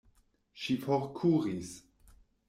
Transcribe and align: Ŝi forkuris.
Ŝi 0.61 0.77
forkuris. 0.85 1.69